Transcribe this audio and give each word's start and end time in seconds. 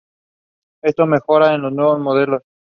Esto 0.83 1.05
mejora 1.05 1.53
en 1.53 1.61
los 1.61 1.73
nuevos 1.73 1.99
modelos. 1.99 2.41